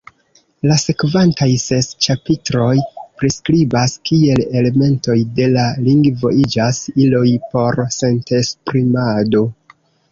La 0.69 0.75
sekvantaj 0.83 1.49
ses 1.63 1.89
ĉapitroj 2.05 2.71
priskribas, 3.21 3.95
kiel 4.11 4.43
elementoj 4.63 5.19
de 5.41 5.51
la 5.59 5.67
lingvo 5.91 6.33
iĝas 6.43 6.83
iloj 7.07 7.27
por 7.55 7.83
sentesprimado. 8.03 9.47